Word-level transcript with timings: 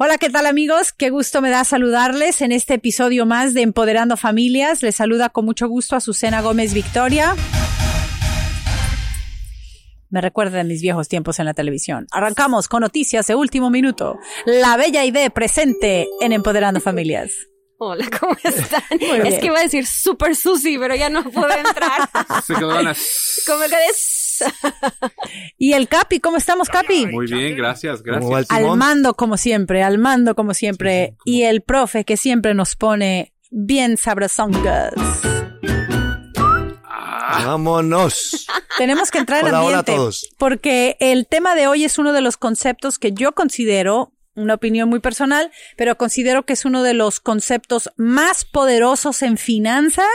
Hola, 0.00 0.16
¿qué 0.16 0.30
tal 0.30 0.46
amigos? 0.46 0.92
Qué 0.92 1.10
gusto 1.10 1.40
me 1.40 1.50
da 1.50 1.64
saludarles 1.64 2.40
en 2.40 2.52
este 2.52 2.74
episodio 2.74 3.26
más 3.26 3.52
de 3.52 3.62
Empoderando 3.62 4.16
Familias. 4.16 4.80
Les 4.80 4.94
saluda 4.94 5.28
con 5.28 5.44
mucho 5.44 5.66
gusto 5.66 5.96
a 5.96 6.00
Susana 6.00 6.40
Gómez 6.40 6.72
Victoria. 6.72 7.34
Me 10.08 10.20
recuerda 10.20 10.62
mis 10.62 10.82
viejos 10.82 11.08
tiempos 11.08 11.40
en 11.40 11.46
la 11.46 11.54
televisión. 11.54 12.06
Arrancamos 12.12 12.68
con 12.68 12.82
noticias 12.82 13.26
de 13.26 13.34
último 13.34 13.70
minuto. 13.70 14.20
La 14.46 14.76
bella 14.76 15.04
idea 15.04 15.30
presente 15.30 16.06
en 16.20 16.30
Empoderando 16.30 16.80
Familias. 16.80 17.32
Hola, 17.80 18.08
¿cómo 18.20 18.36
están? 18.44 18.82
Es 19.26 19.40
que 19.40 19.46
iba 19.46 19.58
a 19.58 19.62
decir 19.62 19.84
súper 19.84 20.36
sushi, 20.36 20.78
pero 20.78 20.94
ya 20.94 21.10
no 21.10 21.24
puedo 21.28 21.50
entrar. 21.50 22.08
Se 22.46 22.54
quedó 22.54 22.80
las... 22.82 23.42
¿Cómo 23.44 23.64
y 25.58 25.72
el 25.72 25.88
Capi, 25.88 26.20
¿cómo 26.20 26.36
estamos, 26.36 26.68
Capi? 26.68 27.06
Muy 27.06 27.26
bien, 27.26 27.56
gracias, 27.56 28.02
gracias. 28.02 28.50
Al 28.50 28.76
mando 28.76 29.14
como 29.14 29.36
siempre, 29.36 29.82
al 29.82 29.98
mando 29.98 30.34
como 30.34 30.54
siempre. 30.54 31.14
y 31.24 31.42
el 31.42 31.62
profe 31.62 32.04
que 32.04 32.16
siempre 32.16 32.54
nos 32.54 32.76
pone 32.76 33.32
bien 33.50 33.96
sabrosongas. 33.96 34.92
Ah. 36.84 37.42
Vámonos. 37.44 38.46
Tenemos 38.78 39.10
que 39.10 39.18
entrar 39.18 39.46
en 39.46 39.54
ambiente. 39.54 39.96
Porque 40.38 40.96
el 41.00 41.26
tema 41.26 41.54
de 41.54 41.66
hoy 41.66 41.84
es 41.84 41.98
uno 41.98 42.12
de 42.12 42.20
los 42.20 42.36
conceptos 42.36 42.98
que 42.98 43.12
yo 43.12 43.32
considero 43.32 44.12
una 44.38 44.54
opinión 44.54 44.88
muy 44.88 45.00
personal, 45.00 45.50
pero 45.76 45.98
considero 45.98 46.44
que 46.44 46.52
es 46.52 46.64
uno 46.64 46.82
de 46.82 46.94
los 46.94 47.20
conceptos 47.20 47.90
más 47.96 48.44
poderosos 48.44 49.22
en 49.22 49.36
finanzas, 49.36 50.06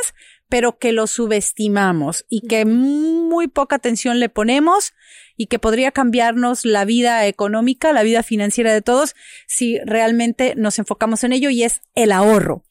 pero 0.53 0.77
que 0.77 0.91
lo 0.91 1.07
subestimamos 1.07 2.25
y 2.29 2.41
que 2.47 2.63
muy 2.65 3.47
poca 3.47 3.77
atención 3.77 4.19
le 4.19 4.29
ponemos 4.29 4.93
y 5.35 5.47
que 5.47 5.57
podría 5.57 5.89
cambiarnos 5.89 6.63
la 6.63 6.85
vida 6.85 7.25
económica, 7.25 7.91
la 7.91 8.03
vida 8.03 8.21
financiera 8.21 8.71
de 8.71 8.83
todos 8.83 9.15
si 9.47 9.79
realmente 9.79 10.53
nos 10.55 10.77
enfocamos 10.77 11.23
en 11.23 11.33
ello 11.33 11.49
y 11.49 11.63
es 11.63 11.81
el 11.95 12.11
ahorro. 12.11 12.63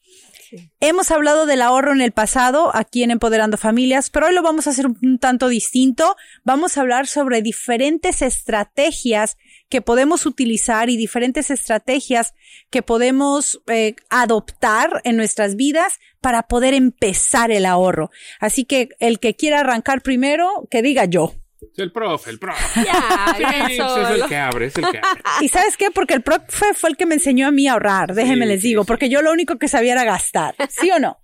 Hemos 0.79 1.11
hablado 1.11 1.45
del 1.45 1.61
ahorro 1.61 1.91
en 1.91 1.99
el 1.99 2.13
pasado 2.13 2.71
aquí 2.73 3.03
en 3.03 3.11
Empoderando 3.11 3.57
Familias, 3.57 4.09
pero 4.09 4.27
hoy 4.27 4.33
lo 4.33 4.43
vamos 4.43 4.65
a 4.65 4.69
hacer 4.69 4.87
un 4.87 5.19
tanto 5.19 5.49
distinto. 5.49 6.15
Vamos 6.45 6.77
a 6.77 6.81
hablar 6.81 7.05
sobre 7.05 7.41
diferentes 7.41 8.21
estrategias 8.21 9.35
que 9.73 9.81
podemos 9.81 10.27
utilizar 10.27 10.91
y 10.91 10.97
diferentes 10.97 11.49
estrategias 11.49 12.35
que 12.69 12.83
podemos 12.83 13.59
eh, 13.65 13.95
adoptar 14.11 15.01
en 15.03 15.17
nuestras 15.17 15.55
vidas 15.55 15.99
para 16.21 16.43
poder 16.43 16.75
empezar 16.75 17.49
el 17.49 17.65
ahorro. 17.65 18.11
Así 18.39 18.65
que 18.65 18.89
el 18.99 19.19
que 19.19 19.35
quiera 19.35 19.61
arrancar 19.61 20.03
primero, 20.03 20.67
que 20.69 20.83
diga 20.83 21.05
yo. 21.05 21.33
El 21.75 21.91
profe, 21.91 22.29
el 22.29 22.37
profe. 22.37 22.83
Ya, 22.85 23.35
sí, 23.67 23.79
es 23.79 24.21
el 24.21 24.27
que 24.27 24.37
abre, 24.37 24.67
es 24.67 24.77
el 24.77 24.83
que 24.91 24.99
abre. 24.99 25.23
¿Y 25.41 25.47
sabes 25.49 25.75
qué? 25.75 25.89
Porque 25.89 26.13
el 26.13 26.21
profe 26.21 26.75
fue 26.75 26.91
el 26.91 26.95
que 26.95 27.07
me 27.07 27.15
enseñó 27.15 27.47
a 27.47 27.51
mí 27.51 27.67
a 27.67 27.73
ahorrar, 27.73 28.13
déjenme 28.13 28.45
les 28.45 28.61
digo, 28.61 28.83
porque 28.83 29.09
yo 29.09 29.23
lo 29.23 29.31
único 29.31 29.57
que 29.57 29.67
sabía 29.67 29.93
era 29.93 30.03
gastar, 30.03 30.53
¿sí 30.69 30.91
o 30.91 30.99
no? 30.99 31.17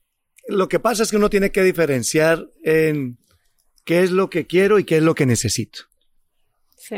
Lo 0.47 0.67
que 0.69 0.79
pasa 0.79 1.03
es 1.03 1.11
que 1.11 1.17
uno 1.17 1.29
tiene 1.29 1.51
que 1.51 1.61
diferenciar 1.61 2.47
en 2.63 3.19
qué 3.85 4.01
es 4.01 4.09
lo 4.09 4.31
que 4.31 4.47
quiero 4.47 4.79
y 4.79 4.85
qué 4.85 4.97
es 4.97 5.03
lo 5.03 5.13
que 5.13 5.27
necesito. 5.27 5.88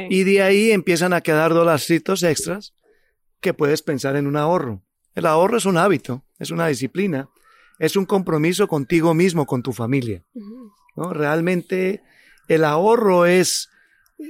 Y 0.10 0.24
de 0.24 0.42
ahí 0.42 0.72
empiezan 0.72 1.14
a 1.14 1.22
quedar 1.22 1.54
dolarcitos 1.54 2.24
extras 2.24 2.74
que 3.40 3.54
puedes 3.54 3.82
pensar 3.82 4.16
en 4.16 4.28
un 4.28 4.38
ahorro. 4.38 4.84
El 5.16 5.26
ahorro 5.26 5.58
es 5.58 5.66
un 5.66 5.78
hábito, 5.78 6.24
es 6.40 6.52
una 6.52 6.68
disciplina, 6.68 7.30
es 7.80 7.96
un 7.96 8.06
compromiso 8.06 8.68
contigo 8.68 9.14
mismo, 9.14 9.46
con 9.46 9.64
tu 9.64 9.74
familia. 9.74 10.24
¿no? 10.96 11.14
Realmente 11.14 12.02
el 12.48 12.64
ahorro 12.64 13.26
es, 13.26 13.70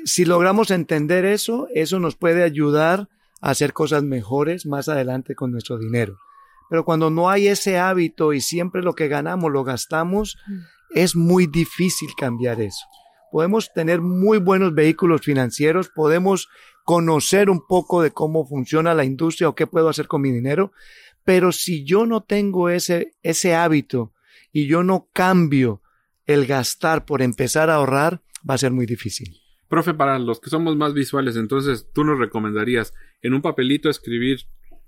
si 0.06 0.26
logramos 0.26 0.72
entender 0.72 1.26
eso, 1.26 1.68
eso 1.74 2.00
nos 2.00 2.16
puede 2.16 2.44
ayudar 2.44 3.10
a 3.42 3.50
hacer 3.52 3.74
cosas 3.74 4.04
mejores 4.04 4.66
más 4.66 4.90
adelante 4.90 5.36
con 5.36 5.52
nuestro 5.52 5.78
dinero. 5.78 6.18
Pero 6.70 6.86
cuando 6.86 7.10
no 7.10 7.30
hay 7.30 7.48
ese 7.48 7.78
hábito 7.78 8.34
y 8.34 8.40
siempre 8.40 8.82
lo 8.82 8.94
que 8.94 9.10
ganamos 9.10 9.52
lo 9.52 9.64
gastamos, 9.64 10.38
es 10.96 11.16
muy 11.16 11.46
difícil 11.48 12.10
cambiar 12.18 12.62
eso 12.62 12.86
podemos 13.32 13.72
tener 13.74 14.02
muy 14.02 14.38
buenos 14.38 14.74
vehículos 14.76 15.22
financieros, 15.22 15.90
podemos 15.90 16.50
conocer 16.84 17.50
un 17.50 17.66
poco 17.66 18.02
de 18.02 18.12
cómo 18.12 18.46
funciona 18.46 18.94
la 18.94 19.06
industria 19.06 19.50
o 19.50 19.56
qué 19.56 19.68
puedo 19.68 19.90
hacer 19.90 20.08
con 20.08 20.22
mi 20.22 20.32
dinero, 20.32 20.72
pero 21.24 21.52
si 21.52 21.84
yo 21.84 22.06
no 22.06 22.22
tengo 22.22 22.70
ese, 22.70 23.14
ese 23.24 23.56
hábito 23.56 24.14
y 24.52 24.68
yo 24.68 24.84
no 24.84 25.08
cambio 25.14 25.82
el 26.26 26.46
gastar 26.46 27.06
por 27.06 27.22
empezar 27.22 27.70
a 27.70 27.76
ahorrar, 27.76 28.22
va 28.48 28.56
a 28.56 28.60
ser 28.60 28.72
muy 28.72 28.86
difícil. 28.86 29.38
Profe, 29.68 29.94
para 29.94 30.20
los 30.20 30.40
que 30.42 30.50
somos 30.50 30.76
más 30.76 30.94
visuales, 30.94 31.38
entonces 31.38 31.88
tú 31.94 32.04
nos 32.04 32.20
recomendarías 32.20 32.94
en 33.22 33.34
un 33.34 33.42
papelito 33.42 33.90
escribir 33.90 34.42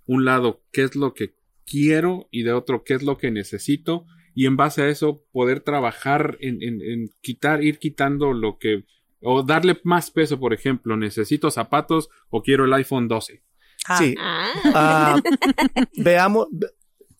un 0.05 0.25
lado 0.25 0.61
qué 0.71 0.83
es 0.83 0.95
lo 0.95 1.13
que 1.13 1.35
quiero 1.65 2.27
y 2.31 2.43
de 2.43 2.51
otro 2.51 2.83
qué 2.83 2.95
es 2.95 3.03
lo 3.03 3.17
que 3.17 3.31
necesito 3.31 4.05
y 4.35 4.45
en 4.45 4.57
base 4.57 4.81
a 4.81 4.89
eso 4.89 5.23
poder 5.31 5.59
trabajar 5.59 6.37
en, 6.39 6.61
en, 6.61 7.09
quitar, 7.21 7.63
ir 7.63 7.79
quitando 7.79 8.33
lo 8.33 8.57
que, 8.57 8.85
o 9.21 9.43
darle 9.43 9.79
más 9.83 10.11
peso, 10.11 10.39
por 10.39 10.53
ejemplo, 10.53 10.97
necesito 10.97 11.51
zapatos 11.51 12.09
o 12.29 12.41
quiero 12.41 12.65
el 12.65 12.73
iPhone 12.73 13.07
12. 13.07 13.43
Ah. 13.87 13.97
Sí. 13.97 14.15
Ah. 14.19 14.51
Ah, 14.73 15.21
veamos, 15.97 16.47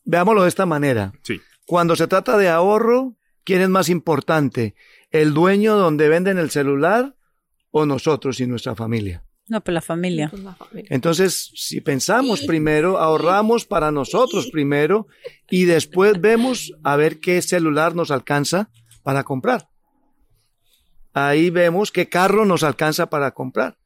veámoslo 0.04 0.44
de 0.44 0.50
esta 0.50 0.66
manera. 0.66 1.14
Sí. 1.24 1.42
Cuando 1.66 1.96
se 1.96 2.08
trata 2.08 2.38
de 2.38 2.50
ahorro, 2.50 3.16
¿quién 3.44 3.62
es 3.62 3.70
más 3.70 3.90
importante? 3.90 4.76
¿El 5.12 5.34
dueño 5.34 5.76
donde 5.76 6.10
venden 6.10 6.38
el 6.38 6.50
celular 6.50 7.16
o 7.72 7.86
nosotros 7.86 8.40
y 8.40 8.48
nuestra 8.48 8.76
familia? 8.76 9.24
No, 9.48 9.62
pues 9.62 9.74
la 9.74 9.82
familia. 9.82 10.32
Entonces, 10.90 11.52
si 11.56 11.82
pensamos 11.82 12.42
primero, 12.42 12.98
ahorramos 12.98 13.66
para 13.66 13.92
nosotros 13.92 14.50
primero 14.50 15.08
y 15.50 15.66
después 15.66 16.20
vemos 16.22 16.74
a 16.84 16.96
ver 16.96 17.20
qué 17.20 17.42
celular 17.42 17.94
nos 17.94 18.10
alcanza 18.10 18.70
para 19.04 19.24
comprar. 19.24 19.70
Ahí 21.14 21.50
vemos 21.50 21.92
qué 21.92 22.08
carro 22.08 22.46
nos 22.46 22.64
alcanza 22.64 23.10
para 23.10 23.32
comprar. 23.32 23.78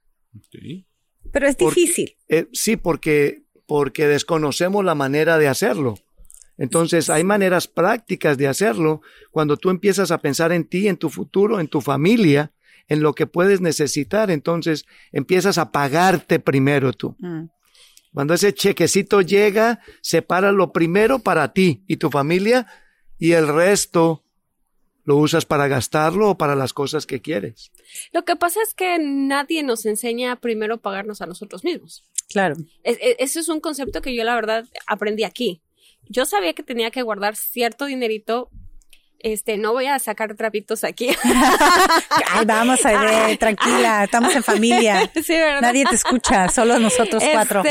Pero 1.31 1.47
es 1.47 1.57
difícil. 1.57 2.16
Eh, 2.29 2.47
sí, 2.53 2.78
porque, 2.78 3.44
porque 3.66 4.07
desconocemos 4.07 4.85
la 4.85 4.96
manera 4.96 5.40
de 5.40 5.47
hacerlo. 5.47 5.96
Entonces, 6.57 7.09
hay 7.09 7.23
maneras 7.23 7.67
prácticas 7.67 8.38
de 8.38 8.47
hacerlo 8.47 9.01
cuando 9.31 9.57
tú 9.57 9.72
empiezas 9.72 10.12
a 10.12 10.19
pensar 10.19 10.51
en 10.51 10.66
ti, 10.66 10.88
en 10.88 10.97
tu 10.97 11.09
futuro, 11.09 11.59
en 11.59 11.67
tu 11.67 11.81
familia 11.81 12.53
en 12.87 13.01
lo 13.01 13.13
que 13.13 13.27
puedes 13.27 13.61
necesitar, 13.61 14.31
entonces 14.31 14.85
empiezas 15.11 15.57
a 15.57 15.71
pagarte 15.71 16.39
primero 16.39 16.93
tú. 16.93 17.15
Mm. 17.19 17.49
Cuando 18.13 18.33
ese 18.33 18.53
chequecito 18.53 19.21
llega, 19.21 19.79
separa 20.01 20.51
lo 20.51 20.71
primero 20.71 21.19
para 21.19 21.53
ti 21.53 21.83
y 21.87 21.97
tu 21.97 22.09
familia 22.09 22.65
y 23.19 23.33
el 23.33 23.47
resto 23.47 24.23
lo 25.03 25.17
usas 25.17 25.45
para 25.45 25.67
gastarlo 25.67 26.31
o 26.31 26.37
para 26.37 26.55
las 26.55 26.73
cosas 26.73 27.05
que 27.05 27.21
quieres. 27.21 27.71
Lo 28.11 28.25
que 28.25 28.35
pasa 28.35 28.59
es 28.61 28.73
que 28.73 28.97
nadie 28.99 29.63
nos 29.63 29.85
enseña 29.85 30.33
a 30.33 30.35
primero 30.35 30.79
pagarnos 30.79 31.21
a 31.21 31.25
nosotros 31.25 31.63
mismos. 31.63 32.03
Claro. 32.27 32.55
ese 32.83 33.39
es 33.39 33.47
un 33.47 33.61
concepto 33.61 34.01
que 34.01 34.13
yo 34.13 34.25
la 34.25 34.35
verdad 34.35 34.65
aprendí 34.85 35.23
aquí. 35.23 35.61
Yo 36.09 36.25
sabía 36.25 36.53
que 36.53 36.63
tenía 36.63 36.91
que 36.91 37.01
guardar 37.03 37.35
cierto 37.35 37.85
dinerito 37.85 38.49
este, 39.19 39.57
no 39.57 39.73
voy 39.73 39.88
a 39.88 40.00
sacar 40.00 40.35
trapitos 40.35 40.83
aquí. 40.83 41.09
Ay, 42.31 42.45
vamos 42.45 42.85
a 42.85 43.01
ver, 43.01 43.38
tranquila, 43.38 44.03
estamos 44.03 44.35
en 44.35 44.44
familia. 44.44 45.11
Sí, 45.28 45.33
¿verdad? 45.33 45.61
Nadie 45.61 45.85
te 45.85 45.95
escucha, 45.95 46.47
solo 46.47 46.79
nosotros 46.79 47.22
este, 47.22 47.33
cuatro. 47.33 47.63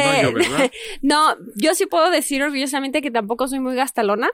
No 1.03 1.37
yo, 1.55 1.75
sí 1.75 1.87
puedo 1.87 2.11
decir 2.11 2.43
orgullosamente 2.43 3.01
que 3.01 3.11
tampoco 3.11 3.49
soy 3.49 3.61
muy 3.61 3.75
gastalona. 3.77 4.29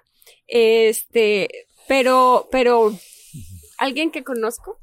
Este, 0.49 1.67
pero, 1.87 2.49
pero, 2.51 2.99
alguien 3.79 4.11
que 4.11 4.25
conozco. 4.25 4.79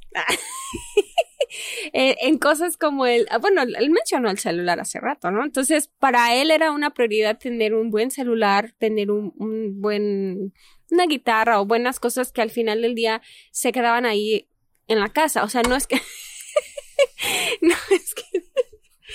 Eh, 1.94 2.16
en 2.22 2.38
cosas 2.38 2.78
como 2.78 3.06
el, 3.06 3.28
ah, 3.30 3.38
bueno, 3.38 3.62
él 3.62 3.90
mencionó 3.90 4.30
el 4.30 4.40
celular 4.40 4.80
hace 4.80 5.00
rato, 5.00 5.32
¿no? 5.32 5.44
Entonces, 5.44 5.90
para 6.00 6.36
él 6.36 6.52
era 6.52 6.72
una 6.72 6.92
prioridad 6.92 7.38
tener 7.38 7.74
un 7.74 7.90
buen 7.90 8.12
celular, 8.12 8.74
tener 8.78 9.12
un, 9.12 9.34
un 9.38 9.82
buen 9.82 10.54
una 10.92 11.06
guitarra 11.06 11.62
o 11.62 11.66
buenas 11.66 12.00
cosas 12.00 12.32
que 12.32 12.42
al 12.42 12.52
final 12.52 12.82
del 12.82 12.96
día 12.96 13.22
se 13.52 13.72
quedaban 13.72 14.06
ahí 14.06 14.48
en 14.88 15.00
la 15.00 15.10
casa. 15.10 15.44
O 15.44 15.50
sea, 15.50 15.62
no 15.64 15.76
es 15.76 15.88
que. 15.88 15.96
no 17.62 17.76
es 17.92 18.14
que. 18.14 18.24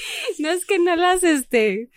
no 0.39 0.51
es 0.51 0.65
que 0.65 0.79
no 0.79 0.97
las, 0.97 1.23
este. 1.23 1.91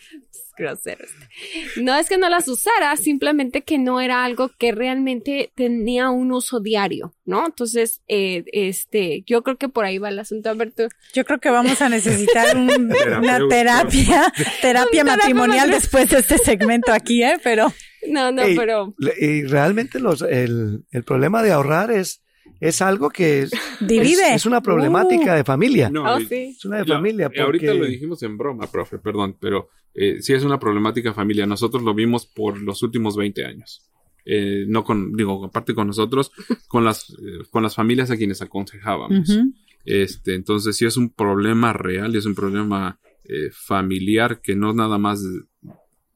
No 1.76 1.96
es 1.96 2.10
que 2.10 2.18
no 2.18 2.30
las 2.30 2.48
usara, 2.48 2.96
simplemente 2.98 3.62
que 3.62 3.78
no 3.78 4.02
era 4.02 4.26
algo 4.26 4.50
que 4.58 4.72
realmente 4.72 5.52
tenía 5.56 6.10
un 6.10 6.32
uso 6.32 6.60
diario, 6.60 7.14
¿no? 7.26 7.46
Entonces, 7.46 8.02
eh, 8.08 8.44
este, 8.52 9.24
yo 9.28 9.44
creo 9.44 9.58
que 9.58 9.70
por 9.70 9.86
ahí 9.86 10.00
va 10.00 10.10
el 10.10 10.18
asunto, 10.18 10.50
Alberto. 10.50 10.88
Yo 11.14 11.26
creo 11.26 11.40
que 11.40 11.52
vamos 11.52 11.82
a 11.82 11.90
necesitar 11.90 12.58
una 12.58 13.48
terapia, 13.48 14.34
terapia 14.62 15.04
matrimonial 15.04 15.70
después 15.70 16.10
de 16.10 16.20
este 16.20 16.38
segmento 16.40 16.92
aquí, 16.92 17.24
¿eh? 17.24 17.38
Pero. 17.44 17.72
No, 18.08 18.32
no, 18.32 18.44
pero. 18.56 18.96
Y 19.20 19.44
realmente 19.44 20.00
los, 20.00 20.22
el, 20.24 20.86
el 20.92 21.04
problema 21.04 21.44
de 21.44 21.52
ahorrar 21.52 21.92
es, 21.92 22.24
es 22.60 22.82
algo 22.82 23.10
que 23.10 23.48
divide. 23.80 24.34
Es, 24.34 24.46
una 24.46 24.62
problemática 24.62 25.34
uh. 25.34 25.38
de 25.38 25.44
familia. 25.44 25.90
No, 25.90 26.16
oh, 26.16 26.18
es 26.18 26.66
una 26.66 26.78
de 26.78 26.86
familia. 26.86 27.30
Ahorita 27.40 27.74
lo 27.74 27.86
dijimos 27.86 28.22
en 28.24 28.38
broma, 28.38 28.68
profe, 28.68 29.00
perdón, 29.00 29.38
pero 29.40 29.70
eh, 29.94 30.22
sí 30.22 30.34
es 30.34 30.44
una 30.44 30.60
problemática 30.60 31.14
familia. 31.14 31.46
Nosotros 31.46 31.84
lo 31.84 31.94
vimos 31.94 32.26
por 32.26 32.62
los 32.62 32.82
últimos 32.84 33.16
20 33.16 33.46
años. 33.46 33.88
Eh, 34.30 34.66
no 34.68 34.84
con, 34.84 35.14
digo, 35.14 35.46
aparte 35.46 35.74
con 35.74 35.88
nosotros, 35.88 36.32
con 36.68 36.84
las, 36.84 37.10
eh, 37.12 37.46
con 37.50 37.64
las 37.64 37.76
familias 37.76 38.12
a 38.12 38.18
quienes 38.18 38.42
aconsejábamos. 38.42 39.40
Este, 39.86 40.36
entonces 40.36 40.76
sí 40.76 40.86
es 40.86 40.98
un 40.98 41.12
problema 41.12 41.72
real 41.72 42.14
y 42.14 42.18
es 42.18 42.26
un 42.26 42.36
problema 42.36 43.00
eh, 43.24 43.50
familiar 43.54 44.42
que 44.42 44.54
no 44.54 44.74
nada 44.74 44.98
más 44.98 45.24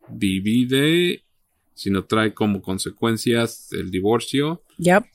divide, 0.09 1.23
sino 1.81 2.05
trae 2.05 2.35
como 2.35 2.61
consecuencias 2.61 3.69
el 3.71 3.89
divorcio, 3.89 4.61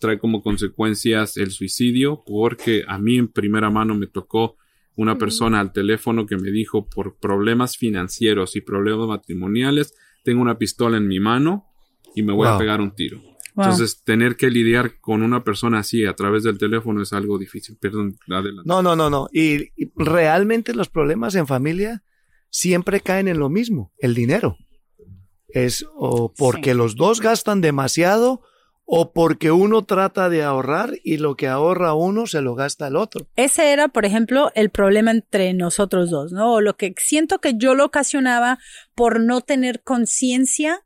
trae 0.01 0.19
como 0.19 0.43
consecuencias 0.43 1.37
el 1.37 1.53
suicidio, 1.53 2.25
porque 2.27 2.83
a 2.89 2.99
mí 2.99 3.19
en 3.19 3.29
primera 3.29 3.71
mano 3.71 3.95
me 3.95 4.09
tocó 4.09 4.57
una 4.97 5.17
persona 5.17 5.61
al 5.61 5.73
teléfono 5.73 6.27
que 6.27 6.37
me 6.37 6.51
dijo 6.51 6.89
por 6.89 7.19
problemas 7.21 7.77
financieros 7.77 8.57
y 8.57 8.63
problemas 8.63 9.07
matrimoniales, 9.07 9.95
tengo 10.25 10.43
una 10.43 10.59
pistola 10.59 10.97
en 10.97 11.07
mi 11.07 11.21
mano 11.21 11.67
y 12.17 12.25
me 12.25 12.33
voy 12.33 12.49
a 12.49 12.59
pegar 12.59 12.81
un 12.81 12.91
tiro. 12.97 13.23
Entonces, 13.57 14.03
tener 14.03 14.35
que 14.35 14.51
lidiar 14.51 14.99
con 15.01 15.23
una 15.23 15.45
persona 15.45 15.79
así 15.79 16.05
a 16.05 16.15
través 16.15 16.43
del 16.43 16.59
teléfono 16.59 17.01
es 17.01 17.12
algo 17.12 17.39
difícil. 17.39 17.79
Perdón, 17.81 18.19
adelante. 18.29 18.62
No, 18.65 18.83
no, 18.83 18.97
no, 18.97 19.09
no. 19.09 19.29
Y, 19.33 19.71
realmente 19.95 20.75
los 20.75 20.89
problemas 20.89 21.37
en 21.37 21.47
familia 21.47 22.03
siempre 22.51 23.01
caen 23.01 23.29
en 23.29 23.39
lo 23.39 23.49
mismo, 23.51 23.93
el 23.99 24.15
dinero. 24.15 24.57
Es 25.56 25.87
o 25.94 26.32
porque 26.32 26.75
los 26.75 26.97
dos 26.97 27.20
gastan 27.20 27.61
demasiado 27.61 28.43
o 28.85 29.12
porque 29.12 29.50
uno 29.50 29.85
trata 29.85 30.29
de 30.29 30.44
ahorrar 30.44 30.94
y 31.03 31.17
lo 31.17 31.35
que 31.37 31.49
ahorra 31.49 31.94
uno 31.94 32.26
se 32.26 32.41
lo 32.41 32.55
gasta 32.55 32.87
el 32.87 32.97
otro. 32.97 33.26
Ese 33.35 33.73
era, 33.73 33.88
por 33.88 34.05
ejemplo, 34.05 34.53
el 34.55 34.70
problema 34.70 35.11
entre 35.11 35.53
nosotros 35.55 36.11
dos, 36.11 36.31
¿no? 36.31 36.55
O 36.55 36.61
lo 36.61 36.76
que 36.76 36.94
siento 36.99 37.41
que 37.41 37.55
yo 37.56 37.75
lo 37.75 37.87
ocasionaba 37.87 38.58
por 38.94 39.19
no 39.20 39.41
tener 39.41 39.82
conciencia 39.82 40.85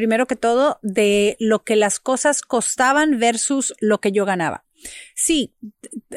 primero 0.00 0.26
que 0.26 0.36
todo, 0.36 0.78
de 0.82 1.36
lo 1.38 1.62
que 1.62 1.76
las 1.76 2.00
cosas 2.00 2.42
costaban 2.42 3.18
versus 3.18 3.74
lo 3.80 4.00
que 4.00 4.12
yo 4.12 4.24
ganaba. 4.24 4.64
Sí, 5.14 5.52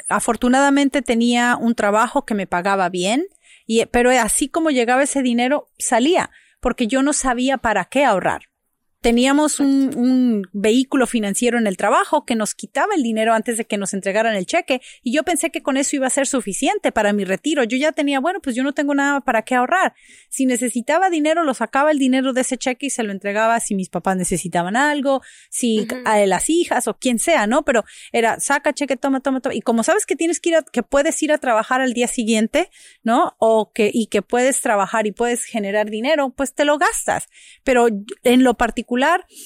afortunadamente 0.08 1.02
tenía 1.02 1.58
un 1.60 1.76
trabajo 1.76 2.26
que 2.26 2.34
me 2.34 2.48
pagaba 2.48 2.90
bien, 2.90 3.28
y, 3.66 3.86
pero 3.88 4.12
así 4.12 4.48
como 4.48 4.70
llegaba 4.70 5.04
ese 5.04 5.22
dinero, 5.22 5.68
salía, 5.78 6.32
porque 6.64 6.88
yo 6.88 7.04
no 7.04 7.12
sabía 7.14 7.58
para 7.58 7.86
qué 7.86 8.06
ahorrar 8.06 8.53
teníamos 9.04 9.60
un, 9.60 10.48
vehículo 10.54 11.08
financiero 11.08 11.58
en 11.58 11.68
el 11.68 11.76
trabajo 11.76 12.26
que 12.26 12.36
nos 12.36 12.56
quitaba 12.56 12.96
el 12.96 13.04
dinero 13.04 13.34
antes 13.34 13.58
de 13.58 13.66
que 13.66 13.78
nos 13.78 13.94
entregaran 13.94 14.34
el 14.36 14.46
cheque 14.46 14.82
y 15.04 15.14
yo 15.14 15.24
pensé 15.24 15.52
que 15.52 15.62
con 15.62 15.76
eso 15.76 15.98
iba 15.98 16.08
a 16.08 16.10
ser 16.10 16.26
suficiente 16.26 16.94
para 16.94 17.12
mi 17.12 17.26
retiro. 17.26 17.66
Yo 17.66 17.78
ya 17.78 17.92
tenía, 17.92 18.22
bueno, 18.22 18.40
pues 18.42 18.56
yo 18.56 18.64
no 18.64 18.72
tengo 18.72 18.96
nada 18.96 19.20
para 19.20 19.42
qué 19.42 19.56
ahorrar. 19.56 19.94
Si 20.30 20.46
necesitaba 20.46 21.10
dinero, 21.10 21.44
lo 21.44 21.54
sacaba 21.54 21.92
el 21.92 22.00
dinero 22.00 22.32
de 22.32 22.42
ese 22.42 22.58
cheque 22.58 22.86
y 22.86 22.90
se 22.90 23.04
lo 23.04 23.12
entregaba 23.12 23.60
si 23.60 23.76
mis 23.76 23.90
papás 23.90 24.16
necesitaban 24.16 24.78
algo, 24.78 25.22
si 25.50 25.86
a 26.06 26.26
las 26.26 26.50
hijas 26.50 26.88
o 26.88 26.94
quien 26.94 27.20
sea, 27.20 27.46
¿no? 27.46 27.66
Pero 27.66 27.84
era, 28.14 28.40
saca 28.40 28.72
cheque, 28.72 28.96
toma, 28.96 29.20
toma, 29.20 29.42
toma. 29.42 29.54
Y 29.54 29.62
como 29.62 29.84
sabes 29.84 30.06
que 30.06 30.16
tienes 30.16 30.40
que 30.40 30.50
ir 30.50 30.56
a, 30.56 30.62
que 30.64 30.82
puedes 30.82 31.22
ir 31.22 31.34
a 31.34 31.40
trabajar 31.40 31.82
al 31.82 31.94
día 31.94 32.08
siguiente, 32.08 32.70
¿no? 33.04 33.36
O 33.38 33.74
que, 33.74 33.92
y 33.94 34.08
que 34.08 34.22
puedes 34.22 34.62
trabajar 34.62 35.08
y 35.08 35.12
puedes 35.12 35.44
generar 35.44 35.90
dinero, 35.90 36.30
pues 36.30 36.54
te 36.54 36.64
lo 36.64 36.78
gastas. 36.78 37.28
Pero 37.66 37.88
en 38.24 38.44
lo 38.44 38.54
particular, 38.54 38.93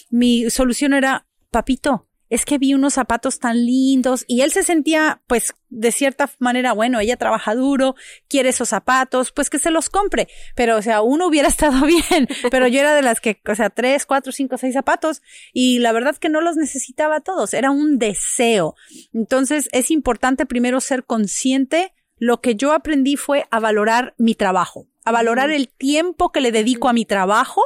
mi 0.09 0.49
solución 0.49 0.93
era, 0.93 1.27
papito, 1.51 2.07
es 2.29 2.45
que 2.45 2.57
vi 2.57 2.73
unos 2.73 2.93
zapatos 2.93 3.39
tan 3.39 3.65
lindos 3.65 4.25
y 4.27 4.41
él 4.41 4.51
se 4.51 4.63
sentía, 4.63 5.21
pues, 5.27 5.55
de 5.69 5.91
cierta 5.91 6.29
manera, 6.39 6.73
bueno, 6.73 6.99
ella 6.99 7.17
trabaja 7.17 7.55
duro, 7.55 7.95
quiere 8.27 8.49
esos 8.49 8.69
zapatos, 8.69 9.31
pues 9.31 9.49
que 9.49 9.59
se 9.59 9.71
los 9.71 9.89
compre. 9.89 10.27
Pero, 10.55 10.77
o 10.77 10.81
sea, 10.81 11.01
uno 11.01 11.27
hubiera 11.27 11.47
estado 11.47 11.85
bien, 11.85 12.27
pero 12.51 12.67
yo 12.67 12.79
era 12.79 12.93
de 12.93 13.01
las 13.01 13.21
que, 13.21 13.41
o 13.47 13.55
sea, 13.55 13.69
tres, 13.69 14.05
cuatro, 14.05 14.31
cinco, 14.31 14.57
seis 14.57 14.73
zapatos 14.73 15.21
y 15.53 15.79
la 15.79 15.91
verdad 15.91 16.17
que 16.17 16.29
no 16.29 16.41
los 16.41 16.55
necesitaba 16.55 17.21
todos, 17.21 17.53
era 17.53 17.71
un 17.71 17.97
deseo. 17.97 18.75
Entonces, 19.13 19.69
es 19.71 19.91
importante 19.91 20.45
primero 20.45 20.81
ser 20.81 21.05
consciente. 21.05 21.93
Lo 22.19 22.41
que 22.41 22.55
yo 22.55 22.73
aprendí 22.73 23.15
fue 23.15 23.45
a 23.51 23.59
valorar 23.59 24.15
mi 24.17 24.33
trabajo, 24.33 24.87
a 25.05 25.11
valorar 25.11 25.51
el 25.51 25.69
tiempo 25.69 26.31
que 26.31 26.41
le 26.41 26.51
dedico 26.51 26.89
a 26.89 26.93
mi 26.93 27.05
trabajo 27.05 27.61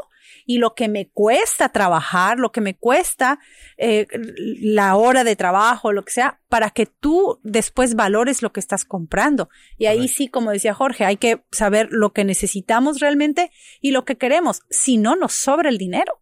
y 0.51 0.57
lo 0.57 0.75
que 0.75 0.89
me 0.89 1.07
cuesta 1.07 1.69
trabajar, 1.69 2.37
lo 2.37 2.51
que 2.51 2.59
me 2.59 2.75
cuesta 2.75 3.39
eh, 3.77 4.05
la 4.35 4.97
hora 4.97 5.23
de 5.23 5.37
trabajo, 5.37 5.93
lo 5.93 6.03
que 6.03 6.11
sea, 6.11 6.41
para 6.49 6.71
que 6.71 6.85
tú 6.85 7.39
después 7.41 7.95
valores 7.95 8.41
lo 8.41 8.51
que 8.51 8.59
estás 8.59 8.83
comprando. 8.83 9.47
Y 9.77 9.85
ahí 9.85 10.09
sí, 10.09 10.27
como 10.27 10.51
decía 10.51 10.73
Jorge, 10.73 11.05
hay 11.05 11.15
que 11.15 11.41
saber 11.53 11.87
lo 11.91 12.11
que 12.11 12.25
necesitamos 12.25 12.99
realmente 12.99 13.49
y 13.79 13.91
lo 13.91 14.03
que 14.03 14.17
queremos. 14.17 14.63
Si 14.69 14.97
no, 14.97 15.15
nos 15.15 15.31
sobra 15.31 15.69
el 15.69 15.77
dinero. 15.77 16.19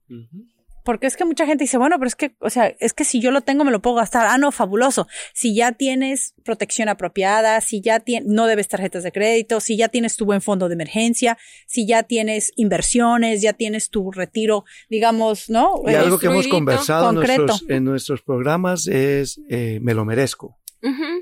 Porque 0.89 1.05
es 1.05 1.15
que 1.15 1.23
mucha 1.23 1.45
gente 1.45 1.65
dice, 1.65 1.77
bueno, 1.77 1.97
pero 1.99 2.07
es 2.07 2.15
que, 2.15 2.35
o 2.39 2.49
sea, 2.49 2.65
es 2.79 2.95
que 2.95 3.03
si 3.03 3.21
yo 3.21 3.29
lo 3.29 3.41
tengo 3.41 3.63
me 3.63 3.69
lo 3.69 3.79
puedo 3.79 3.97
gastar. 3.97 4.25
Ah, 4.25 4.39
no, 4.39 4.51
fabuloso. 4.51 5.07
Si 5.35 5.53
ya 5.53 5.73
tienes 5.73 6.33
protección 6.43 6.89
apropiada, 6.89 7.61
si 7.61 7.79
ya 7.79 7.99
tienes, 7.99 8.27
no 8.27 8.47
debes 8.47 8.69
tarjetas 8.69 9.03
de 9.03 9.11
crédito, 9.11 9.59
si 9.59 9.77
ya 9.77 9.89
tienes 9.89 10.15
tu 10.15 10.25
buen 10.25 10.41
fondo 10.41 10.67
de 10.67 10.73
emergencia, 10.73 11.37
si 11.67 11.85
ya 11.85 12.01
tienes 12.01 12.51
inversiones, 12.55 13.43
ya 13.43 13.53
tienes 13.53 13.91
tu 13.91 14.11
retiro, 14.11 14.65
digamos, 14.89 15.47
¿no? 15.51 15.75
Y 15.85 15.93
algo 15.93 16.17
que 16.17 16.25
hemos 16.25 16.47
conversado 16.47 17.09
en 17.09 17.15
nuestros, 17.17 17.65
en 17.69 17.83
nuestros, 17.83 18.21
programas 18.23 18.87
es, 18.87 19.39
eh, 19.47 19.77
me 19.83 19.93
lo 19.93 20.05
merezco. 20.05 20.57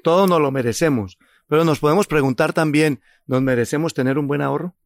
Todos 0.01 0.29
nos 0.29 0.39
lo 0.39 0.49
merecemos. 0.49 1.17
Pero 1.47 1.65
nos 1.65 1.79
podemos 1.79 2.07
preguntar 2.07 2.53
también, 2.53 3.01
¿nos 3.25 3.41
merecemos 3.41 3.93
tener 3.93 4.17
un 4.17 4.27
buen 4.27 4.41
ahorro? 4.41 4.77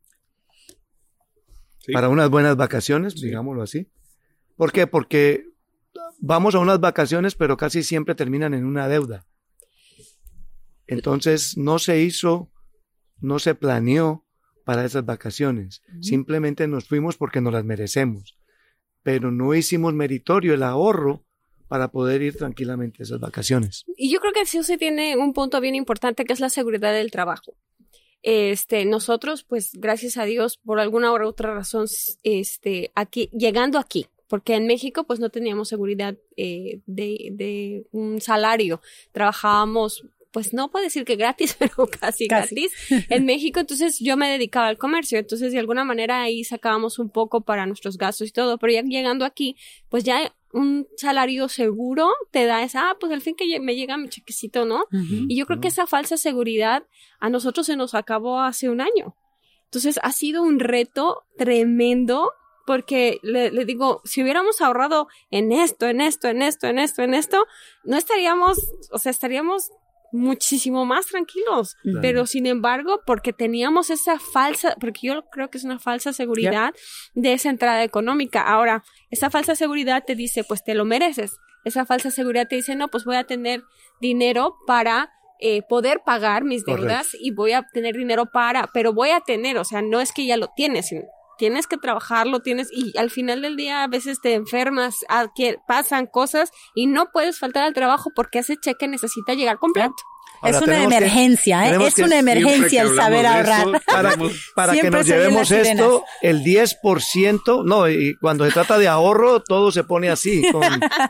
Para 1.93 2.09
unas 2.09 2.31
buenas 2.31 2.55
vacaciones, 2.55 3.13
digámoslo 3.21 3.61
así. 3.61 3.87
¿Por 4.61 4.71
qué? 4.71 4.85
Porque 4.85 5.47
vamos 6.19 6.53
a 6.53 6.59
unas 6.59 6.79
vacaciones, 6.79 7.33
pero 7.33 7.57
casi 7.57 7.81
siempre 7.81 8.13
terminan 8.13 8.53
en 8.53 8.63
una 8.63 8.87
deuda. 8.87 9.25
Entonces 10.85 11.57
no 11.57 11.79
se 11.79 12.01
hizo, 12.01 12.51
no 13.21 13.39
se 13.39 13.55
planeó 13.55 14.23
para 14.63 14.85
esas 14.85 15.03
vacaciones. 15.03 15.81
Simplemente 15.99 16.67
nos 16.67 16.85
fuimos 16.85 17.17
porque 17.17 17.41
nos 17.41 17.53
las 17.53 17.65
merecemos. 17.65 18.37
Pero 19.01 19.31
no 19.31 19.55
hicimos 19.55 19.95
meritorio 19.95 20.53
el 20.53 20.61
ahorro 20.61 21.25
para 21.67 21.87
poder 21.87 22.21
ir 22.21 22.37
tranquilamente 22.37 23.01
a 23.01 23.05
esas 23.05 23.19
vacaciones. 23.19 23.83
Y 23.97 24.13
yo 24.13 24.19
creo 24.19 24.31
que 24.31 24.45
sí 24.45 24.61
se 24.61 24.77
tiene 24.77 25.17
un 25.17 25.33
punto 25.33 25.59
bien 25.59 25.73
importante 25.73 26.23
que 26.23 26.33
es 26.33 26.39
la 26.39 26.49
seguridad 26.49 26.93
del 26.93 27.09
trabajo. 27.09 27.55
Este, 28.21 28.85
nosotros, 28.85 29.43
pues, 29.43 29.71
gracias 29.73 30.17
a 30.17 30.25
Dios, 30.25 30.57
por 30.57 30.79
alguna 30.79 31.11
u 31.11 31.25
otra 31.25 31.51
razón, 31.55 31.87
este, 32.21 32.91
aquí, 32.93 33.31
llegando 33.33 33.79
aquí, 33.79 34.05
porque 34.31 34.55
en 34.55 34.65
México 34.65 35.03
pues 35.03 35.19
no 35.19 35.29
teníamos 35.29 35.67
seguridad 35.67 36.15
eh, 36.37 36.79
de, 36.85 37.83
un 37.91 38.21
salario. 38.21 38.79
Trabajábamos 39.11 40.05
pues 40.31 40.53
no 40.53 40.71
puedo 40.71 40.85
decir 40.85 41.03
que 41.03 41.17
gratis, 41.17 41.53
pero 41.59 41.85
casi, 41.99 42.27
gratis 42.27 42.71
en 43.09 43.25
México. 43.25 43.59
Entonces 43.59 43.99
yo 43.99 44.15
me 44.15 44.29
dedicaba 44.29 44.67
al 44.67 44.77
comercio. 44.77 45.19
Entonces 45.19 45.51
de 45.51 45.59
alguna 45.59 45.83
manera 45.83 46.21
ahí 46.21 46.45
sacábamos 46.45 46.97
un 46.97 47.09
poco 47.09 47.41
para 47.41 47.65
nuestros 47.65 47.97
gastos 47.97 48.29
y 48.29 48.31
todo. 48.31 48.57
Pero 48.57 48.71
ya 48.71 48.83
llegando 48.83 49.25
aquí, 49.25 49.57
pues 49.89 50.05
ya 50.05 50.33
un 50.53 50.87
salario 50.95 51.49
seguro 51.49 52.07
te 52.31 52.45
da 52.45 52.63
esa, 52.63 52.91
ah, 52.91 52.97
pues 53.01 53.11
al 53.11 53.19
fin 53.19 53.35
que 53.35 53.59
me 53.59 53.75
llega 53.75 53.97
mi 53.97 54.07
chequecito, 54.07 54.63
¿no? 54.63 54.85
y 54.91 55.35
yo 55.35 55.45
creo 55.45 55.59
que 55.59 55.67
esa 55.67 55.87
falsa 55.87 56.15
seguridad 56.15 56.83
a 57.19 57.29
nosotros 57.29 57.65
se 57.65 57.75
nos 57.75 57.95
acabó 57.95 58.39
hace 58.39 58.69
un 58.69 58.79
año. 58.79 59.13
Entonces 59.65 59.99
ha 60.03 60.13
sido 60.13 60.41
un 60.41 60.61
reto 60.61 61.23
tremendo 61.37 62.31
porque 62.65 63.19
le, 63.23 63.49
digo, 63.65 64.01
si 64.03 64.21
hubiéramos 64.21 64.61
ahorrado 64.61 65.07
en 65.29 65.51
esto, 65.51 65.87
en 65.87 66.01
esto, 66.01 66.27
en 66.27 66.41
esto, 66.41 66.67
en 66.67 66.79
esto, 66.79 67.01
en 67.01 67.13
esto, 67.13 67.45
no 67.83 67.97
estaríamos, 67.97 68.59
o 68.91 68.99
sea, 68.99 69.09
estaríamos 69.09 69.71
muchísimo 70.11 70.85
más 70.85 71.07
tranquilos. 71.07 71.77
Pero 72.01 72.25
sin 72.25 72.45
embargo, 72.45 73.01
porque 73.05 73.33
teníamos 73.33 73.89
esa 73.89 74.19
falsa, 74.19 74.75
porque 74.79 75.07
yo 75.07 75.25
creo 75.31 75.49
que 75.49 75.57
es 75.57 75.63
una 75.63 75.79
falsa 75.79 76.13
seguridad 76.13 76.73
de 77.13 77.33
esa 77.33 77.49
entrada 77.49 77.83
económica. 77.83 78.41
Ahora, 78.41 78.83
esa 79.09 79.29
falsa 79.29 79.55
seguridad 79.55 80.03
te 80.05 80.15
dice, 80.15 80.43
pues 80.43 80.63
te 80.63 80.75
lo 80.75 80.85
mereces. 80.85 81.37
Esa 81.63 81.85
falsa 81.85 82.11
seguridad 82.11 82.47
te 82.47 82.55
dice, 82.55 82.75
no, 82.75 82.89
pues 82.89 83.05
voy 83.05 83.15
a 83.15 83.23
tener 83.23 83.63
dinero 84.01 84.57
para 84.67 85.11
eh, 85.39 85.61
poder 85.63 86.01
pagar 86.05 86.43
mis 86.43 86.65
deudas 86.65 87.15
y 87.19 87.31
voy 87.31 87.53
a 87.53 87.63
tener 87.73 87.95
dinero 87.95 88.27
para, 88.31 88.69
pero 88.73 88.93
voy 88.93 89.09
a 89.09 89.21
tener, 89.21 89.57
o 89.57 89.63
sea, 89.63 89.81
no 89.81 89.99
es 89.99 90.11
que 90.11 90.25
ya 90.25 90.37
lo 90.37 90.49
tienes, 90.55 90.89
sino 90.89 91.01
tienes 91.41 91.65
que 91.65 91.77
trabajarlo, 91.77 92.41
tienes, 92.41 92.69
y 92.71 92.95
al 92.99 93.09
final 93.09 93.41
del 93.41 93.55
día 93.55 93.81
a 93.81 93.87
veces 93.87 94.21
te 94.21 94.35
enfermas, 94.35 94.97
pasan 95.67 96.05
cosas 96.05 96.51
y 96.75 96.85
no 96.85 97.07
puedes 97.11 97.39
faltar 97.39 97.63
al 97.63 97.73
trabajo 97.73 98.11
porque 98.15 98.37
ese 98.37 98.57
cheque 98.57 98.87
necesita 98.87 99.33
llegar 99.33 99.57
completo. 99.57 99.95
Es 100.43 100.61
una 100.61 100.83
emergencia, 100.83 101.69
¿eh? 101.69 101.77
es 101.85 101.97
una 101.99 102.17
emergencia 102.19 102.81
el 102.81 102.95
saber 102.95 103.25
ahorrar. 103.25 103.67
para, 104.55 104.73
que 104.73 104.89
nos 104.89 105.05
llevemos 105.05 105.51
esto, 105.51 106.03
el 106.21 106.43
10%, 106.43 107.63
no, 107.63 107.89
y 107.89 108.15
cuando 108.15 108.45
se 108.45 108.51
trata 108.51 108.79
de 108.79 108.87
ahorro, 108.87 109.41
todo 109.41 109.71
se 109.71 109.83
pone 109.83 110.09
así, 110.09 110.43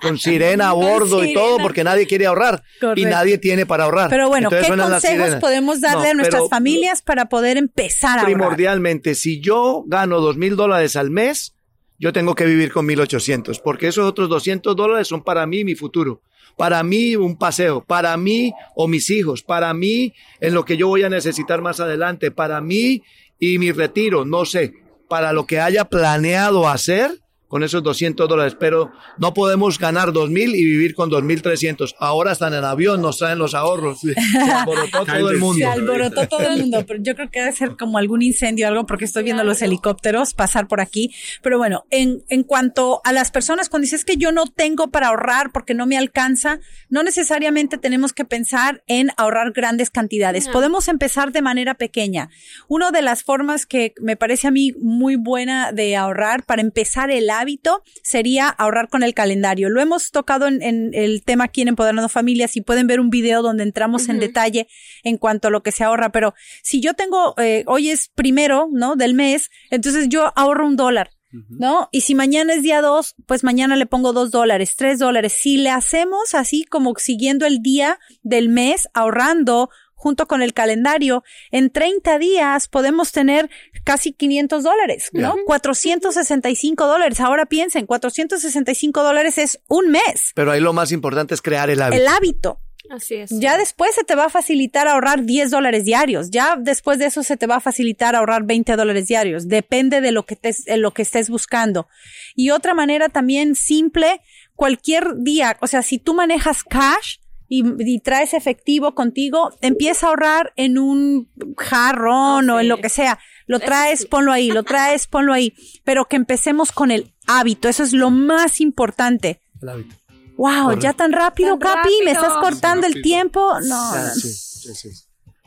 con, 0.01 0.17
sirena 0.19 0.69
a 0.69 0.73
bordo 0.73 1.23
y 1.23 1.33
todo, 1.33 1.57
porque 1.59 1.83
nadie 1.83 2.07
quiere 2.07 2.25
ahorrar 2.25 2.63
y 2.95 3.05
nadie 3.05 3.37
tiene 3.37 3.65
para 3.65 3.85
ahorrar. 3.85 4.09
Pero 4.09 4.27
bueno, 4.27 4.49
¿qué 4.49 4.67
consejos 4.67 5.35
podemos 5.35 5.79
darle 5.79 6.09
a 6.09 6.13
nuestras 6.13 6.49
familias 6.49 7.01
para 7.01 7.29
poder 7.29 7.57
empezar 7.57 8.19
a 8.19 8.21
ahorrar? 8.21 8.35
Primordialmente, 8.35 9.15
si 9.15 9.39
yo 9.39 9.83
gano 9.87 10.19
dos 10.19 10.35
mil 10.37 10.55
dólares 10.55 10.95
al 10.95 11.09
mes, 11.09 11.55
yo 11.97 12.11
tengo 12.11 12.35
que 12.35 12.45
vivir 12.45 12.73
con 12.73 12.85
1800, 12.85 13.59
porque 13.59 13.87
esos 13.87 14.05
otros 14.05 14.27
200 14.27 14.75
dólares 14.75 15.07
son 15.07 15.23
para 15.23 15.45
mí 15.45 15.63
mi 15.63 15.75
futuro 15.75 16.21
para 16.61 16.83
mí 16.83 17.15
un 17.15 17.37
paseo, 17.37 17.83
para 17.83 18.15
mí 18.17 18.53
o 18.75 18.87
mis 18.87 19.09
hijos, 19.09 19.41
para 19.41 19.73
mí 19.73 20.13
en 20.39 20.53
lo 20.53 20.63
que 20.63 20.77
yo 20.77 20.89
voy 20.89 21.01
a 21.01 21.09
necesitar 21.09 21.59
más 21.59 21.79
adelante, 21.79 22.29
para 22.29 22.61
mí 22.61 23.01
y 23.39 23.57
mi 23.57 23.71
retiro, 23.71 24.25
no 24.25 24.45
sé, 24.45 24.75
para 25.09 25.33
lo 25.33 25.47
que 25.47 25.59
haya 25.59 25.85
planeado 25.85 26.69
hacer, 26.69 27.20
con 27.51 27.63
esos 27.63 27.83
200 27.83 28.29
dólares, 28.29 28.55
pero 28.57 28.93
no 29.17 29.33
podemos 29.33 29.77
ganar 29.77 30.13
2.000 30.13 30.55
y 30.55 30.63
vivir 30.63 30.95
con 30.95 31.11
2.300. 31.11 31.95
Ahora 31.99 32.31
están 32.31 32.53
en 32.53 32.63
avión, 32.63 33.01
nos 33.01 33.17
traen 33.17 33.39
los 33.39 33.53
ahorros. 33.53 33.99
Se 33.99 34.15
alborotó 34.39 35.05
todo 35.05 35.29
el 35.29 35.37
mundo. 35.37 35.57
Se 35.57 35.65
alborotó 35.65 36.27
todo 36.29 36.47
el 36.47 36.61
mundo, 36.61 36.85
pero 36.87 37.03
yo 37.03 37.13
creo 37.13 37.29
que 37.29 37.41
debe 37.41 37.51
ser 37.51 37.75
como 37.75 37.97
algún 37.97 38.21
incendio 38.21 38.67
o 38.67 38.69
algo 38.69 38.85
porque 38.85 39.03
estoy 39.03 39.23
viendo 39.23 39.43
los 39.43 39.61
helicópteros 39.61 40.33
pasar 40.33 40.69
por 40.69 40.79
aquí. 40.79 41.13
Pero 41.41 41.57
bueno, 41.57 41.83
en, 41.89 42.23
en 42.29 42.43
cuanto 42.43 43.01
a 43.03 43.11
las 43.11 43.31
personas, 43.31 43.67
cuando 43.67 43.83
dices 43.83 44.05
que 44.05 44.15
yo 44.15 44.31
no 44.31 44.45
tengo 44.45 44.89
para 44.89 45.09
ahorrar 45.09 45.51
porque 45.51 45.73
no 45.73 45.85
me 45.85 45.97
alcanza, 45.97 46.61
no 46.87 47.03
necesariamente 47.03 47.77
tenemos 47.77 48.13
que 48.13 48.23
pensar 48.23 48.81
en 48.87 49.09
ahorrar 49.17 49.51
grandes 49.51 49.89
cantidades. 49.89 50.47
Podemos 50.47 50.87
empezar 50.87 51.33
de 51.33 51.41
manera 51.41 51.73
pequeña. 51.73 52.29
Una 52.69 52.91
de 52.91 53.01
las 53.01 53.23
formas 53.23 53.65
que 53.65 53.93
me 53.99 54.15
parece 54.15 54.47
a 54.47 54.51
mí 54.51 54.71
muy 54.79 55.17
buena 55.17 55.73
de 55.73 55.97
ahorrar 55.97 56.43
para 56.43 56.61
empezar 56.61 57.11
el 57.11 57.29
hábito 57.41 57.83
sería 58.03 58.47
ahorrar 58.47 58.87
con 58.89 59.03
el 59.03 59.13
calendario. 59.13 59.69
Lo 59.69 59.81
hemos 59.81 60.11
tocado 60.11 60.47
en, 60.47 60.61
el 60.93 61.23
tema 61.23 61.45
aquí 61.45 61.61
en 61.61 61.69
Empoderando 61.69 62.07
Familias 62.07 62.55
y 62.55 62.61
pueden 62.61 62.87
ver 62.87 62.99
un 62.99 63.09
video 63.09 63.41
donde 63.41 63.63
entramos 63.63 64.07
en 64.09 64.19
detalle 64.19 64.67
en 65.03 65.17
cuanto 65.17 65.47
a 65.47 65.51
lo 65.51 65.63
que 65.63 65.71
se 65.71 65.83
ahorra. 65.83 66.11
Pero 66.11 66.33
si 66.63 66.79
yo 66.79 66.93
tengo, 66.93 67.33
eh, 67.37 67.63
hoy 67.67 67.89
es 67.89 68.09
primero, 68.09 68.69
¿no? 68.71 68.95
Del 68.95 69.13
mes, 69.13 69.49
entonces 69.69 70.07
yo 70.09 70.31
ahorro 70.35 70.65
un 70.65 70.75
dólar. 70.75 71.11
¿No? 71.47 71.87
Y 71.93 72.01
si 72.01 72.13
mañana 72.13 72.53
es 72.53 72.61
día 72.61 72.81
dos, 72.81 73.15
pues 73.25 73.45
mañana 73.45 73.77
le 73.77 73.85
pongo 73.85 74.11
dos 74.11 74.31
dólares, 74.31 74.75
tres 74.75 74.99
dólares. 74.99 75.31
Si 75.31 75.55
le 75.55 75.69
hacemos 75.69 76.35
así 76.35 76.65
como 76.65 76.93
siguiendo 76.97 77.45
el 77.45 77.61
día 77.61 77.99
del 78.21 78.49
mes, 78.49 78.89
ahorrando 78.93 79.69
junto 80.01 80.27
con 80.27 80.41
el 80.41 80.55
calendario, 80.55 81.23
en 81.51 81.69
30 81.69 82.17
días 82.17 82.67
podemos 82.67 83.11
tener 83.11 83.51
casi 83.83 84.13
500 84.13 84.63
dólares, 84.63 85.09
¿no? 85.13 85.35
465 85.45 86.87
dólares. 86.87 87.19
Ahora 87.19 87.45
piensen, 87.45 87.85
465 87.85 89.03
dólares 89.03 89.37
es 89.37 89.59
un 89.67 89.91
mes. 89.91 90.31
Pero 90.33 90.51
ahí 90.51 90.59
lo 90.59 90.73
más 90.73 90.91
importante 90.91 91.35
es 91.35 91.41
crear 91.43 91.69
el 91.69 91.83
hábito. 91.83 92.01
El 92.01 92.07
hábito. 92.07 92.59
Así 92.89 93.13
es. 93.13 93.29
Ya 93.29 93.59
después 93.59 93.93
se 93.93 94.03
te 94.03 94.15
va 94.15 94.25
a 94.25 94.29
facilitar 94.29 94.87
ahorrar 94.87 95.23
10 95.23 95.51
dólares 95.51 95.85
diarios. 95.85 96.31
Ya 96.31 96.55
después 96.57 96.97
de 96.97 97.05
eso 97.05 97.21
se 97.21 97.37
te 97.37 97.45
va 97.45 97.57
a 97.57 97.59
facilitar 97.59 98.15
ahorrar 98.15 98.43
20 98.43 98.75
dólares 98.75 99.05
diarios. 99.05 99.47
Depende 99.47 100.01
de 100.01 100.11
lo 100.11 100.25
que, 100.25 100.35
te, 100.35 100.51
de 100.65 100.77
lo 100.77 100.91
que 100.91 101.03
estés 101.03 101.29
buscando. 101.29 101.87
Y 102.33 102.49
otra 102.49 102.73
manera 102.73 103.09
también 103.09 103.53
simple, 103.53 104.21
cualquier 104.55 105.15
día, 105.19 105.57
o 105.61 105.67
sea, 105.67 105.83
si 105.83 105.99
tú 105.99 106.15
manejas 106.15 106.63
cash, 106.63 107.17
y, 107.53 107.99
traes 107.99 108.33
efectivo 108.33 108.95
contigo, 108.95 109.51
empieza 109.59 110.05
a 110.05 110.09
ahorrar 110.11 110.53
en 110.55 110.77
un 110.77 111.29
jarrón 111.57 112.49
o 112.49 112.61
en 112.61 112.69
lo 112.69 112.77
que 112.77 112.87
sea. 112.87 113.19
Lo 113.45 113.59
traes, 113.59 114.05
ponlo 114.05 114.31
ahí, 114.31 114.51
lo 114.51 114.63
traes, 114.63 115.05
ponlo 115.05 115.33
ahí. 115.33 115.53
Pero 115.83 116.05
que 116.05 116.15
empecemos 116.15 116.71
con 116.71 116.91
el 116.91 117.13
hábito. 117.27 117.67
Eso 117.67 117.83
es 117.83 117.91
lo 117.91 118.09
más 118.09 118.61
importante. 118.61 119.41
El 119.61 119.67
hábito. 119.67 119.95
Wow, 120.37 120.79
ya 120.79 120.93
tan 120.93 121.11
rápido, 121.11 121.59
Capi, 121.59 121.91
me 122.05 122.11
estás 122.11 122.33
cortando 122.37 122.87
el 122.87 123.01
tiempo. 123.01 123.59
No. 123.59 123.91
Sí, 124.13 124.31
sí, 124.31 124.73
sí. 124.73 124.89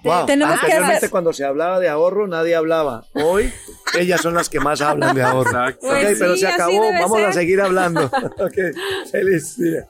Wow. 0.03 0.27
Tenemos 0.27 0.61
que 0.61 0.73
hacer... 0.75 1.09
cuando 1.09 1.33
se 1.33 1.47
hablaba 1.47 1.81
de 1.81 1.89
ahorro, 1.89 2.27
nadie 2.29 2.55
hablaba. 2.55 3.07
Hoy, 3.15 3.51
ellas 3.99 4.21
son 4.21 4.35
las 4.35 4.51
que 4.51 4.61
más 4.61 4.83
hablan 4.83 5.15
de 5.15 5.23
ahorro. 5.23 5.49
Exacto. 5.49 5.87
ok, 5.87 6.19
pero 6.19 6.37
se 6.37 6.47
acabó. 6.47 6.93
Vamos 6.93 7.23
a 7.23 7.33
seguir 7.33 7.63
hablando. 7.63 8.05
ok, 8.39 8.59
feliz 9.11 9.57
día. 9.57 9.89